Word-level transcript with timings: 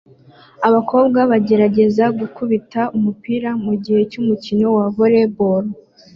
Abakobwa 0.67 1.19
bagerageza 1.31 2.05
gukubita 2.19 2.81
umupira 2.97 3.49
mugihe 3.63 4.01
cy'umukino 4.11 4.65
wa 4.77 4.85
volley 4.95 5.27
ball 5.35 5.65